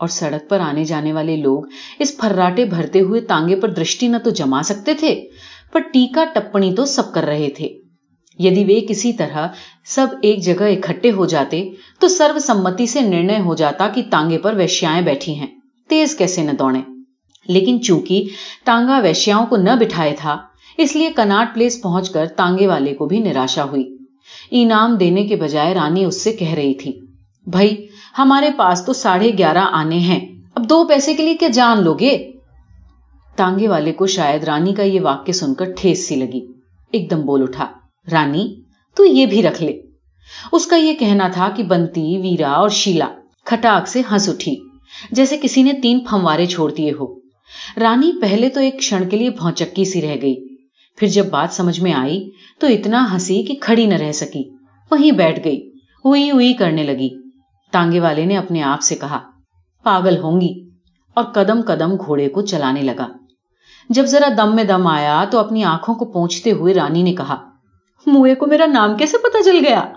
اور 0.00 0.08
سڑک 0.08 0.48
پر 0.48 0.60
آنے 0.60 0.84
جانے 0.84 1.12
والے 1.12 1.36
لوگ 1.36 1.62
اس 1.98 2.16
پھراٹے 2.18 2.64
بھرتے 2.64 3.00
ہوئے 3.00 3.20
تانگے 3.20 3.56
پر 3.56 3.68
درشٹی 3.68 4.08
نہ 4.08 4.16
تو 4.24 4.30
جما 4.30 4.62
سکتے 4.62 4.94
تھے، 4.94 5.14
پر 5.72 5.80
ٹیکا 5.80 6.24
ٹپنی 6.34 6.74
تو 6.74 6.84
سب 6.84 7.12
کر 7.14 7.24
رہے 7.24 7.50
تھے۔ 7.50 7.68
یدی 8.38 8.64
وہ 8.64 8.88
کسی 8.88 9.12
طرح 9.12 9.46
سب 9.84 10.06
ایک 10.22 10.42
جگہ 10.42 10.62
اکٹھے 10.62 11.10
ہو 11.10 11.26
جاتے، 11.26 11.70
تو 12.00 12.08
سرو 12.08 12.38
سمتی 12.38 12.86
سے 12.86 13.00
نرنے 13.00 13.38
ہو 13.38 13.54
جاتا 13.54 13.88
کہ 13.88 14.02
تانگے 14.10 14.38
پر 14.38 14.54
ویشیاں 14.54 15.00
بیٹھی 15.00 15.34
ہیں۔ 15.34 15.46
تیز 15.88 16.16
کیسے 16.16 16.42
نہ 16.42 16.50
دوڑے 16.50 16.78
لیکن 17.48 17.82
چونکہ 17.82 18.24
تانگا 18.64 18.98
ویشیاؤں 18.98 19.46
کو 19.46 19.56
نہ 19.56 19.70
بٹھائے 19.80 20.14
تھا، 20.18 20.36
اس 20.78 20.96
لیے 20.96 21.10
کناٹ 21.16 21.54
پلیس 21.54 21.82
پہنچ 21.82 22.10
کر 22.10 22.26
تانگے 22.26 22.66
والے 22.66 22.94
کو 22.94 23.06
بھی 23.06 23.18
نراشا 23.18 23.64
ہوئی۔ 23.64 23.96
انعام 24.50 24.96
دینے 24.96 25.26
کے 25.26 25.36
بجائے 25.36 25.74
رانی 25.74 26.04
اس 26.04 26.24
سے 26.24 26.32
کہہ 26.32 26.54
رہی 26.54 26.74
تھی، 26.74 27.00
بھائی، 27.46 27.86
ہمارے 28.18 28.50
پاس 28.56 28.84
تو 28.86 28.92
ساڑھے 28.92 29.30
گیارہ 29.38 29.66
آنے 29.72 29.98
ہیں، 29.98 30.20
اب 30.54 30.68
دو 30.68 30.84
پیسے 30.84 31.14
کے 31.14 31.22
لیے 31.22 31.34
کیا 31.34 31.48
جان 31.48 31.82
لو 31.84 31.94
گے؟ 31.94 32.30
تانگے 33.36 33.68
والے 33.68 33.92
کو 33.92 34.06
شاید 34.06 34.44
رانی 34.44 34.74
کا 34.74 34.82
یہ 34.82 35.00
واقعہ 35.00 35.32
سن 35.32 35.54
کر 35.54 35.72
ٹھیس 35.76 36.08
سی 36.08 36.16
لگی۔ 36.16 36.40
ایک 36.92 37.10
دم 37.10 37.20
بول 37.20 37.42
اٹھا۔ 37.42 37.83
رانی، 38.12 38.54
تو 38.96 39.04
یہ 39.04 39.26
بھی 39.26 39.42
رکھ 39.42 39.62
لے۔ 39.62 39.80
اس 40.52 40.66
کا 40.66 40.76
یہ 40.76 40.94
کہنا 40.94 41.28
تھا 41.28 41.48
کہ 41.56 41.62
بنتی، 41.62 42.16
ویرا 42.18 42.52
اور 42.52 42.68
شیلا 42.68 43.08
کھٹاک 43.44 43.88
سے 43.88 44.02
ہنس 44.10 44.28
اٹھی، 44.28 44.56
جیسے 45.12 45.36
کسی 45.42 45.62
نے 45.62 45.72
تین 45.72 46.00
پھموارے 46.00 46.46
چھوڑ 46.46 46.70
دیے 46.72 46.92
ہو 46.92 47.06
رانی 47.76 48.12
پہلے 48.20 48.48
تو 48.48 48.60
ایک 48.60 48.80
کھڑ 48.80 49.02
کے 49.04 49.16
لیے 49.16 49.30
بھونچکی 49.30 49.84
سی 49.84 50.02
رہ 50.02 50.16
گئی، 50.22 50.34
پھر 50.98 51.08
جب 51.08 51.26
بات 51.30 51.54
سمجھ 51.54 51.80
میں 51.80 51.92
آئی 51.92 52.30
تو 52.60 52.66
اتنا 52.66 53.06
ہنسی 53.12 53.42
کہ 53.42 53.54
کھڑی 53.60 53.86
نہ 53.86 53.94
رہ 53.94 54.12
سکی، 54.12 54.42
وہیں 54.90 55.12
بیٹھ 55.12 55.40
گئی، 55.44 55.60
ہوئی 56.04 56.30
ہوئی 56.30 56.52
کرنے 56.52 56.82
لگی۔ 56.82 57.08
تانگے 57.72 58.00
والے 58.00 58.24
نے 58.24 58.36
اپنے 58.36 58.62
آپ 58.62 58.82
سے 58.82 58.94
کہا، 58.94 59.18
پاگل 59.84 60.18
ہوں 60.18 60.40
گی، 60.40 60.52
اور 61.16 61.24
قدم 61.24 61.60
قدم 61.66 61.96
گھوڑے 61.96 62.28
کو 62.28 62.42
چلانے 62.42 62.82
لگا۔ 62.82 63.06
جب 63.90 64.04
ذرا 64.04 64.28
دم 64.36 64.54
میں 64.56 64.64
دم 64.64 64.86
آیا 64.86 65.24
تو 65.30 65.38
اپنی 65.38 65.64
آنکھوں 65.64 65.94
کو 65.94 66.04
پہنچتے 66.04 66.52
ہوئے 66.52 66.74
رانی 66.74 67.02
نے 67.02 67.12
کہا 67.12 67.36
موئے 68.06 68.34
کو 68.34 68.46
میرا 68.46 68.66
نام 68.66 68.96
کیسے 68.96 69.18
پتا 69.18 69.42
چل 69.44 69.58
گیا؟ 69.66 69.92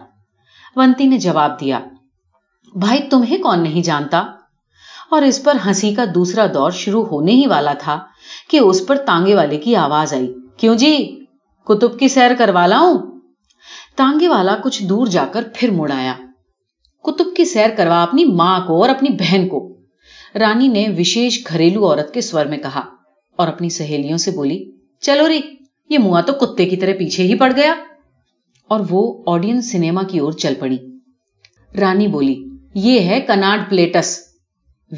ونتی 0.75 1.03
نے 1.03 1.17
جواب 1.17 1.59
دیا، 1.59 1.79
بھائی 2.75 3.01
تمہیں 3.01 3.37
کون 3.37 3.63
نہیں 3.63 3.81
جانتا؟ 3.81 4.25
اور 5.11 5.21
اس 5.21 5.43
پر 5.43 5.57
ہنسی 5.65 5.93
کا 5.93 6.05
دوسرا 6.15 6.45
دور 6.53 6.71
شروع 6.71 7.05
ہونے 7.05 7.31
ہی 7.31 7.47
والا 7.47 7.73
تھا 7.79 8.03
کہ 8.49 8.57
اس 8.57 8.87
پر 8.87 8.95
تانگے 8.95 9.35
والے 9.35 9.57
کی 9.57 9.75
آواز 9.75 10.13
آئی۔ 10.13 10.33
کیوں 10.57 10.75
جی؟ 10.75 11.25
کتب 11.65 11.99
کی 11.99 12.07
سیر 12.07 12.31
کروا 12.37 12.67
لاؤں؟ 12.67 13.19
تانگے 13.95 14.27
والا 14.27 14.57
کچھ 14.63 14.83
دور 14.83 15.07
جا 15.07 15.25
کر 15.31 15.43
پھر 15.53 15.71
مڑ 15.71 15.91
آیا۔ 15.91 16.13
کتب 17.03 17.25
کی 17.37 17.45
سیر 17.45 17.69
کروا 17.77 18.03
اپنی 18.03 18.25
ماں 18.25 18.59
کو 18.67 18.81
اور 18.81 18.89
اپنی 18.89 19.09
بہن 19.09 19.47
کو۔ 19.47 19.77
رانی 20.35 20.67
نے 20.67 20.87
وشیش 20.97 21.47
گھریلو 21.47 21.85
عورت 21.85 22.13
کے 22.13 22.21
سور 22.21 22.45
میں 22.45 22.57
کہا 22.57 22.81
اور 23.35 23.47
اپنی 23.47 23.69
سہیلیوں 23.69 24.17
سے 24.17 24.31
بولی، 24.31 24.71
چلو 25.01 25.27
ری، 25.27 25.39
یہ 25.89 25.97
موا 25.97 26.21
تو 26.21 26.33
کتے 26.33 26.65
کی 26.65 26.77
طرح 26.77 26.91
پیچھے 26.99 27.23
ہی 27.23 27.35
پڑ 27.35 27.53
گیا۔ 27.55 27.73
اور 28.69 28.79
وہ 28.89 29.23
آڈینس 29.27 29.71
سنیما 29.71 30.03
کی 30.03 30.19
اور 30.19 30.31
چل 30.31 30.53
پڑی۔ 30.59 30.77
رانی 31.79 32.07
بولی، 32.07 32.43
یہ 32.75 32.99
ہے 32.99 33.21
کناڈ 33.21 33.69
پلیٹس۔ 33.69 34.19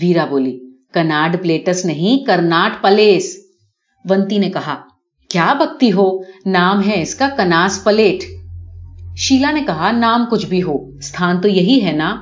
ویرا 0.02 0.26
بولی، 0.26 0.60
کناڈ 0.94 1.42
پلیٹس 1.42 1.86
نہیں، 1.86 2.26
کرناٹ 2.26 2.82
پلیس۔ 2.82 3.38
ونتی 4.10 4.38
نے 4.38 4.50
کہا، 4.50 4.82
کیا 5.30 5.54
بکتی 5.54 5.92
ہو؟ 5.92 6.20
نام 6.46 6.88
ہے 6.88 7.02
اس 7.02 7.16
کا 7.16 7.30
کناس 7.38 7.84
پلیٹ۔ 7.84 8.24
شیلا 9.18 9.52
نے 9.52 9.62
کہا، 9.68 9.92
نام 9.92 10.26
کچھ 10.32 10.46
بھی 10.46 10.64
ہو 10.64 11.00
ستھان 11.02 11.42
تو 11.42 11.48
یہی 11.48 11.86
ہے 11.86 11.92
نا۔ 11.92 12.16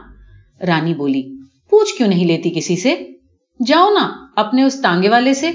رانی 0.67 0.93
بولی، 0.93 1.23
پوچھ 1.69 1.97
کیوں 1.97 2.09
نہیں 2.09 2.25
لیتی 2.25 2.49
کسی 2.49 2.75
سے؟ 2.75 2.95
جاؤ 3.65 3.89
نا، 3.89 4.25
اپنے 4.35 4.63
اس 4.63 4.81
تانگے 4.81 5.09
والے 5.09 5.33
سے۔ 5.33 5.51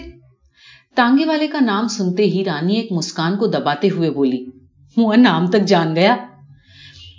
تانگے 0.95 1.25
والے 1.25 1.47
کا 1.47 1.59
نام 1.61 1.89
سنتے 1.89 2.23
ہی 2.23 2.45
رانی 2.45 2.75
ایک 2.77 2.93
مسکان 2.93 3.37
کو 3.37 3.47
دباتے 3.47 3.89
ہوئے 3.91 4.11
بولی 4.11 4.47
ہوا 4.97 5.17
نام 5.17 5.47
تک 5.47 5.65
جان 5.67 5.97
گیا۔ 5.97 6.17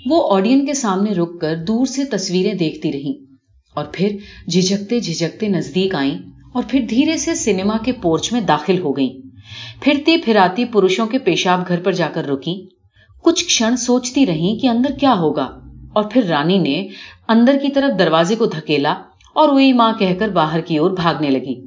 وہ 0.05 0.35
آڈین 0.35 0.65
کے 0.65 0.73
سامنے 0.73 1.11
رک 1.11 1.41
کر 1.41 1.55
دور 1.57 1.85
سے 1.85 2.03
تصویریں 2.03 2.53
دیکھتی 2.53 2.91
رہیں۔ 2.91 3.33
اور 3.75 3.85
پھر 3.91 4.17
جھجکتے 4.47 4.99
جھجکتے 4.99 5.47
نزدیک 5.47 5.95
آئیں، 5.95 6.17
اور 6.53 6.63
پھر 6.67 6.85
دھیرے 6.89 7.17
سے 7.17 7.35
سنیما 7.35 7.77
کے 7.85 7.91
پورچ 7.91 8.33
میں 8.33 8.41
داخل 8.41 8.79
ہو 8.79 8.97
گئیں۔ 8.97 9.09
پھرتی 9.81 10.17
پھراتی 10.17 10.65
پروشوں 10.65 11.05
کے 11.05 11.17
پیشاب 11.17 11.67
گھر 11.67 11.79
پر 11.79 11.91
جا 11.91 12.09
کر 12.13 12.25
رکی 12.25 12.67
کچھ 13.23 13.57
کھڑ 13.57 13.75
سوچتی 13.75 14.25
رہیں 14.25 14.61
کہ 14.61 14.67
اندر 14.67 14.91
کیا 14.99 15.13
ہوگا۔ 15.13 15.49
اور 15.93 16.03
پھر 16.03 16.23
رانی 16.23 16.57
نے 16.57 16.87
اندر 17.27 17.57
کی 17.61 17.71
طرف 17.71 17.99
دروازے 17.99 18.35
کو 18.35 18.45
دھکیلا، 18.45 18.93
اور 19.35 19.49
وہی 19.49 19.73
ماں 19.73 19.93
کہہ 19.99 20.13
کر 20.19 20.29
باہر 20.29 20.61
کی 20.61 20.77
اور 20.77 20.91
بھاگنے 20.91 21.29
لگی۔ 21.29 21.61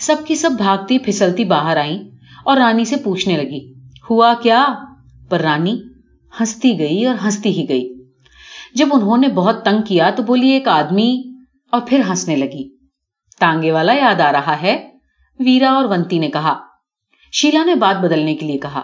سب 0.00 0.16
کی 0.26 0.34
سب 0.34 0.50
بھاگتی 0.56 0.98
پھسلتی 0.98 1.44
باہر 1.44 1.76
آئیں، 1.76 1.98
اور 2.44 2.56
رانی 2.56 2.84
سے 2.84 2.96
پوچھنے 2.96 3.36
لگی، 3.36 3.72
ہوا 4.10 4.34
کیا؟ 4.42 4.64
پر 5.28 5.40
رانی 5.40 5.82
ہنستی 6.40 6.78
گئی 6.78 7.06
اور 7.06 7.14
ہنستی 7.24 7.50
ہی 7.50 7.68
گئی۔ 7.68 7.94
جب 8.74 8.88
انہوں 8.92 9.16
نے 9.16 9.28
بہت 9.28 9.64
تنگ 9.64 9.82
کیا 9.82 10.10
تو 10.10 10.22
بولی 10.22 10.48
ایک 10.48 10.68
آدمی 10.68 11.22
اور 11.70 11.80
پھر 11.86 12.00
ہنسنے 12.08 12.36
لگی۔ 12.36 12.76
تانگے 13.38 13.72
والا 13.72 13.92
یاد 13.92 14.20
آ 14.20 14.32
رہا 14.32 14.62
ہے، 14.62 14.90
ویرا 15.38 15.70
اور 15.72 15.84
ونتی 15.84 16.18
نے 16.18 16.30
کہا۔ 16.30 16.60
شیلا 17.32 17.64
نے 17.64 17.74
بات 17.74 18.00
بدلنے 18.00 18.34
کے 18.34 18.46
لیے 18.46 18.58
کہا۔ 18.58 18.82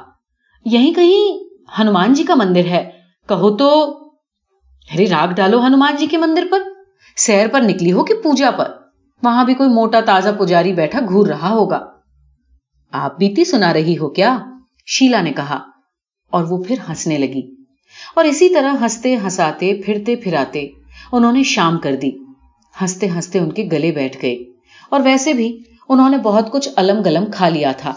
یہیں 0.64 0.94
کہیں 0.94 1.44
ہنومان 1.80 2.12
جی 2.12 2.22
کا 2.22 2.34
مندر 2.34 2.64
ہے۔ 2.64 2.90
کہو 3.28 3.56
تو 3.56 3.90
ارے 4.94 5.06
راگ 5.06 5.28
ڈالو 5.28 5.66
ہنومان 5.66 5.96
جی 5.96 6.06
کے 6.06 6.16
مندر 6.16 6.44
پر۔ 6.50 6.58
سیر 7.16 7.48
پر 7.48 7.60
نکلی 7.60 7.92
ہو 7.92 8.04
کہ 8.04 8.14
پوجا 8.14 8.50
پر۔ 8.50 8.70
وہاں 9.22 9.44
بھی 9.44 9.54
کوئی 9.54 9.68
موٹا 9.68 10.00
تازہ 10.00 10.28
پجاری 10.38 10.72
بیٹھا 10.72 11.00
گھور 11.08 11.26
رہا 11.26 11.48
ہوگا۔ 11.48 11.86
آپ 12.92 13.18
بیتی 13.18 13.44
سنا 13.44 13.72
رہی 13.72 13.98
ہو 13.98 14.08
کیا؟ 14.08 14.38
شیلا 14.86 15.20
نے 15.20 15.32
کہا۔ 15.32 15.79
اور 16.30 16.44
وہ 16.44 16.62
پھر 16.64 16.76
ہنسنے 16.88 17.18
لگی۔ 17.18 17.42
اور 18.16 18.24
اسی 18.24 18.48
طرح 18.48 18.72
ہنستے 18.80 19.16
ہنساتے، 19.16 19.80
پھرتے 19.86 20.16
پھراتے 20.16 20.68
انہوں 21.12 21.32
نے 21.32 21.42
شام 21.42 21.78
کر 21.78 21.96
دی۔ 21.96 22.10
ہنستے 22.80 23.08
ہنستے 23.08 23.38
ان 23.38 23.52
کے 23.52 23.68
گلے 23.72 23.92
بیٹھ 23.92 24.16
گئے۔ 24.22 24.36
اور 24.90 25.00
ویسے 25.04 25.32
بھی 25.32 25.58
انہوں 25.88 26.10
نے 26.10 26.18
بہت 26.18 26.52
کچھ 26.52 26.68
الم 26.76 27.02
گلم 27.02 27.24
کھا 27.34 27.48
لیا 27.48 27.72
تھا۔ 27.72 27.92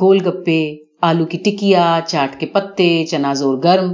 گول 0.00 0.18
گپے، 0.26 0.74
آلو 1.02 1.26
کی 1.26 1.38
ٹکیا، 1.38 2.00
چاٹ 2.06 2.40
کے 2.40 2.46
پتے، 2.46 3.04
چنازور 3.10 3.58
گرم 3.64 3.92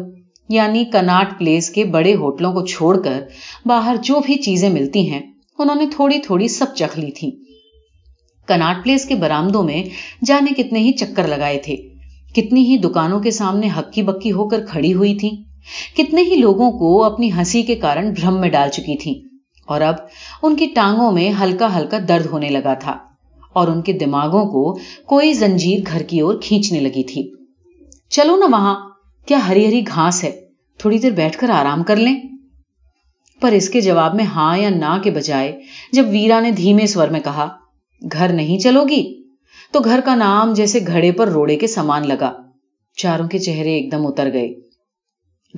یعنی 0.49 0.85
کناٹ 0.85 1.38
پلیس 1.38 1.71
کے 1.71 1.85
بڑے 1.85 2.14
ہوٹلوں 2.14 2.52
کو 2.52 2.66
چھوڑ 2.66 3.02
کر 3.02 3.25
باہر 3.66 3.97
جو 4.02 4.21
بھی 4.21 4.35
چیزیں 4.35 4.71
ملتی 4.71 5.11
ہیں، 5.11 5.21
انہوں 5.59 5.76
نے 5.76 5.87
تھوڑی 5.92 6.18
تھوڑی 6.18 6.49
سب 6.49 6.66
چکھ 6.75 6.99
لی 6.99 7.11
تھی۔ 7.11 7.30
کناٹ 8.47 8.85
پلیس 8.85 9.04
کے 9.04 9.14
برامدوں 9.14 9.62
میں 9.62 9.85
جانے 10.25 10.62
کتنے 10.62 10.78
ہی 10.78 10.92
چکر 10.92 11.28
لگائے 11.28 11.59
تھے۔ 11.59 11.76
کتنی 12.35 12.64
ہی 12.64 12.76
دکانوں 12.76 13.21
کے 13.21 13.31
سامنے 13.31 13.69
ہکی 13.79 14.03
بکی 14.03 14.33
ہو 14.33 14.49
کر 14.49 14.67
کھڑی 14.67 14.95
ہوئی 14.95 15.14
تھیں، 15.14 15.31
کتنے 15.97 16.23
ہی 16.23 16.35
لوگوں 16.35 16.73
کو 16.73 17.05
اپنی 17.05 17.33
ہنسی 17.33 17.62
کے 17.62 17.75
کارن 17.75 18.11
بھرم 18.11 18.41
میں 18.41 18.49
ڈال 18.49 18.71
چکی 18.71 18.99
تھیں۔ 18.99 19.14
اور 19.67 19.81
اب 19.81 19.95
ان 20.43 20.57
کی 20.57 20.67
ٹانگوں 20.75 21.12
میں 21.12 21.33
ہلکا 21.41 21.79
ہلکا 21.79 21.99
درد 22.09 22.26
ہونے 22.26 22.49
لگا 22.49 22.75
تھا 22.75 22.99
اور 23.53 23.69
ان 23.69 23.83
کے 23.83 23.93
دماغوں 23.93 24.45
کو 24.45 24.79
کوئی 25.07 25.33
زنجیر 25.33 25.81
گھر 25.87 26.03
کی 26.03 26.21
اور 26.21 26.35
کھینچنے 26.43 26.81
لگی 26.81 27.03
تھی۔ 27.03 27.31
چلو 28.11 28.37
نا 28.37 28.47
وہاں، 28.47 28.75
کیا 29.26 29.49
ہری 29.49 29.67
ہری 29.67 29.83
گھاس 29.87 30.25
ہے؟ 30.25 30.41
تھوڑی 30.79 30.99
دیر 30.99 31.11
بیٹھ 31.11 31.38
کر 31.38 31.50
آرام 31.50 31.83
کر 31.83 31.97
لیں۔ 31.97 32.21
پر 33.41 33.53
اس 33.53 33.71
کے 33.71 33.81
جواب 33.81 34.14
میں 34.14 34.25
ہاں 34.25 34.59
یا 34.59 34.69
نہ 34.69 34.99
کے 35.03 35.11
بجائے 35.11 35.61
جب 35.93 36.05
ویرا 36.09 36.41
نے 36.41 36.50
دھیمے 36.50 36.87
سور 36.87 37.09
میں 37.09 37.21
کہا، 37.21 37.49
گھر 38.12 38.33
نہیں 38.33 38.59
چلو 38.59 38.85
گی؟ 38.85 39.24
تو 39.75 39.81
گھر 39.81 40.00
کا 40.04 40.14
نام 40.14 40.52
جیسے 40.52 40.78
گھڑے 40.87 41.12
پر 41.12 41.28
روڑے 41.28 41.57
کے 41.57 41.66
سامان 41.66 42.09
لگا۔ 42.09 42.33
چاروں 42.97 43.28
کے 43.28 43.38
چہرے 43.38 43.73
ایک 43.75 43.93
دم 43.93 44.07
اتر 44.07 44.33
گئے۔ 44.33 44.49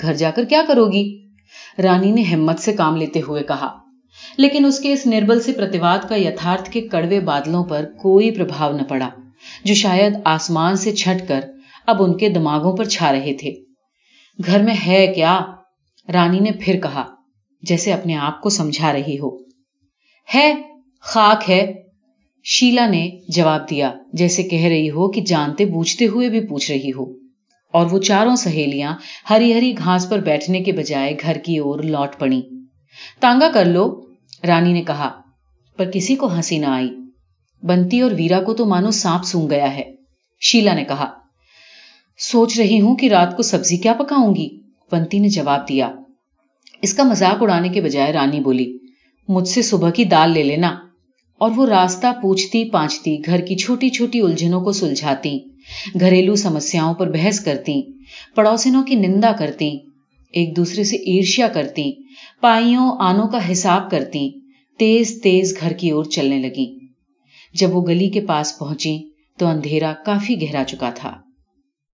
گھر 0.01 0.15
جا 0.15 0.31
کر 0.31 0.45
کیا 0.45 0.63
کرو 0.69 0.87
گی؟ 0.93 1.19
رانی 1.83 2.11
نے 2.11 2.23
ہمت 2.23 2.59
سے 2.59 2.73
کام 2.73 2.97
لیتے 2.97 3.21
ہوئے 3.29 3.43
کہا۔ 3.43 3.79
لیکن 4.37 4.65
اس 4.65 4.81
کے 4.81 4.93
اس 4.93 5.07
نربل 5.07 5.41
سے 5.41 5.53
پرتیواد 5.53 5.99
کا 6.09 6.17
یتھارتھ 6.17 6.71
کے 6.71 6.81
کڑوے 6.81 7.21
بادلوں 7.21 7.65
پر 7.65 7.85
کوئی 8.03 8.31
پربھاؤ 8.31 8.73
نہ 8.73 8.83
پڑا، 8.83 9.09
جو 9.65 9.75
شاید 9.75 10.15
آسمان 10.25 10.77
سے 10.77 10.93
چھٹ 10.93 11.29
کر 11.29 11.41
اب 11.87 12.03
ان 12.03 12.17
کے 12.17 12.29
دماغوں 12.29 12.77
پر 12.77 12.85
چھا 12.85 13.13
رہے 13.13 13.35
تھے۔ 13.35 13.55
گھر 14.47 14.63
میں 14.63 14.75
ہے 14.87 15.07
کیا؟ 15.07 15.41
رانی 16.13 16.41
نے 16.41 16.51
پھر 16.61 16.81
کہا، 16.81 17.05
جیسے 17.63 17.93
اپنے 17.93 18.17
آپ 18.17 18.41
کو 18.41 18.49
سمجھا 18.49 18.93
رہی 18.93 19.19
ہو۔ 19.19 19.37
ہے، 20.35 20.55
خاک 21.01 21.51
ہے۔ 21.51 21.86
شیلا 22.49 22.87
نے 22.87 23.11
جواب 23.29 23.71
دیا، 23.71 23.95
جیسے 24.13 24.43
کہہ 24.43 24.65
رہی 24.65 24.91
ہو 24.91 25.11
کہ 25.11 25.21
جانتے 25.21 25.65
بوجھتے 25.65 26.07
ہوئے 26.07 26.29
بھی 26.29 26.41
پوچھ 26.41 26.71
رہی 26.71 26.91
ہو۔ 26.91 27.13
اور 27.73 27.87
وہ 27.91 27.99
چاروں 27.99 28.37
سہیلیاں 28.37 28.97
ہری 29.31 29.55
ہری 29.55 29.75
گھاس 29.79 30.09
پر 30.09 30.19
بیٹھنے 30.19 30.61
کے 30.61 30.73
بجائے 30.73 31.17
گھر 31.23 31.37
کی 31.39 31.59
اور 31.59 31.79
لوٹ 31.79 32.19
پڑی 32.19 32.43
تانگا 33.21 33.49
کر 33.55 33.65
لو، 33.65 34.01
رانی 34.47 34.73
نے 34.73 34.83
کہا، 34.83 35.21
پر 35.77 35.91
کسی 35.91 36.15
کو 36.15 36.37
ہنسی 36.37 36.59
نہ 36.59 36.67
آئی۔ 36.67 36.91
بنتی 37.63 38.01
اور 38.01 38.11
ویرا 38.11 38.43
کو 38.43 38.55
تو 38.55 38.67
مانو 38.67 38.91
سانپ 38.91 39.25
سونگ 39.25 39.51
گیا 39.51 39.75
ہے۔ 39.75 39.85
شیلا 40.41 40.75
نے 40.75 40.85
کہا، 40.85 41.13
سوچ 42.19 42.59
رہی 42.59 42.81
ہوں 42.81 42.97
کہ 42.97 43.09
رات 43.09 43.37
کو 43.37 43.43
سبزی 43.43 43.77
کیا 43.77 43.95
پکاؤں 43.95 44.35
گی۔ 44.35 44.49
بنتی 44.93 45.19
نے 45.19 45.29
جواب 45.29 45.69
دیا۔ 45.69 45.93
اس 46.83 46.95
کا 46.95 47.03
مذاق 47.03 47.43
اڑانے 47.43 47.69
کے 47.69 47.81
بجائے 47.81 48.13
رانی 48.13 48.41
بولی، 48.41 48.79
مجھ 49.29 49.49
سے 49.49 49.63
صبح 49.63 49.91
کی 49.91 50.05
دال 50.05 50.31
لے 50.31 50.43
لینا۔ 50.43 50.86
اور 51.39 51.51
وہ 51.57 51.67
راستہ 51.67 52.07
پوچھتی 52.23 52.71
پانچتی 52.71 53.17
گھر 53.27 53.41
کی 53.41 53.57
چھوٹی 53.57 53.89
چھوٹی 53.89 54.21
الجھنوں 54.21 54.61
کو 54.61 54.73
سلجھاتی، 54.73 55.39
گھریلو 56.01 56.37
سمسیاؤں 56.37 56.95
پر 56.95 57.11
بحث 57.11 57.41
کرتی، 57.41 57.83
پڑوسنوں 58.35 58.83
کی 58.83 58.95
نندا 58.95 59.33
کرتی، 59.39 59.79
ایک 60.33 60.57
دوسرے 60.57 60.85
سے 60.85 60.97
ایرشیا 60.97 61.49
کرتی، 61.49 61.93
پائیوں 62.41 62.97
آنوں 63.01 63.29
کا 63.29 63.53
حساب 63.53 63.91
کرتی، 63.91 64.31
تیز 64.79 65.21
تیز 65.23 65.57
گھر 65.61 65.73
کی 65.73 65.91
اور 65.91 66.05
چلنے 66.05 66.39
لگی۔ 66.39 66.79
جب 67.55 67.77
وہ 67.77 67.87
گلی 67.87 68.09
کے 68.09 68.21
پاس 68.21 68.59
پہنچی 68.59 68.99
تو 69.39 69.47
اندھیرا 69.47 69.93
کافی 70.05 70.43
گہرا 70.43 70.65
چکا 70.65 70.91
تھا۔ 70.91 71.13